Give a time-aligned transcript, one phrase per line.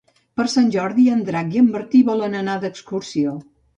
[0.39, 3.37] Per Sant Jordi en Drac i en Martí volen anar d'excursió.